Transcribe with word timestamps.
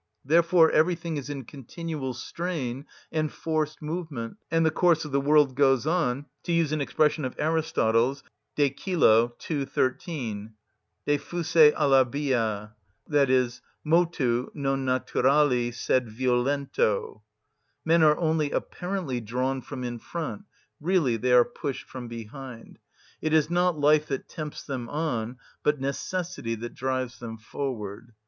Therefore 0.25 0.71
everything 0.71 1.15
is 1.17 1.29
in 1.29 1.45
continual 1.45 2.15
strain 2.15 2.87
and 3.11 3.31
forced 3.31 3.83
movement, 3.83 4.37
and 4.49 4.65
the 4.65 4.71
course 4.71 5.05
of 5.05 5.11
the 5.11 5.21
world 5.21 5.53
goes 5.55 5.85
on, 5.85 6.25
to 6.41 6.51
use 6.51 6.71
an 6.71 6.81
expression 6.81 7.23
of 7.23 7.35
Aristotle's 7.37 8.23
(De 8.55 8.71
cœlo, 8.71 9.33
ii. 9.51 9.63
13), 9.63 10.53
"ου 11.07 11.17
φυσει, 11.19 11.71
αλλα 11.77 12.03
βιᾳ" 12.05 13.61
(Motu, 13.83 14.49
non 14.55 14.83
naturali 14.83 15.71
sed 15.71 16.07
violento). 16.09 17.21
Men 17.85 18.01
are 18.01 18.17
only 18.17 18.49
apparently 18.49 19.21
drawn 19.21 19.61
from 19.61 19.83
in 19.83 19.99
front; 19.99 20.45
really 20.79 21.15
they 21.15 21.31
are 21.31 21.45
pushed 21.45 21.87
from 21.87 22.07
behind; 22.07 22.79
it 23.21 23.33
is 23.33 23.51
not 23.51 23.77
life 23.79 24.07
that 24.07 24.27
tempts 24.27 24.63
them 24.63 24.89
on, 24.89 25.37
but 25.61 25.79
necessity 25.79 26.55
that 26.55 26.73
drives 26.73 27.19
them 27.19 27.37
forward. 27.37 28.13